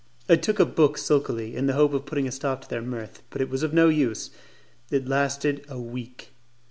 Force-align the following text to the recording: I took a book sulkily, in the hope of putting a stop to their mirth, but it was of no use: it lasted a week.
I 0.27 0.35
took 0.35 0.59
a 0.59 0.65
book 0.65 0.97
sulkily, 0.97 1.55
in 1.55 1.67
the 1.67 1.73
hope 1.75 1.93
of 1.93 2.07
putting 2.07 2.27
a 2.27 2.31
stop 2.31 2.63
to 2.63 2.67
their 2.71 2.81
mirth, 2.81 3.21
but 3.29 3.39
it 3.39 3.51
was 3.51 3.61
of 3.61 3.71
no 3.71 3.87
use: 3.87 4.31
it 4.89 5.07
lasted 5.07 5.63
a 5.69 5.79
week. 5.79 6.29